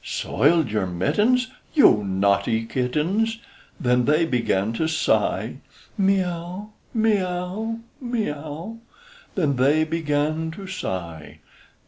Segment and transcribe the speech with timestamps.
[0.03, 1.51] Soiled your mittens!
[1.75, 3.37] You naughty kittens!
[3.79, 5.57] Then they began to sigh,
[5.95, 8.79] Mee ow, mee ow, mee ow,
[9.35, 11.37] Then they began to sigh.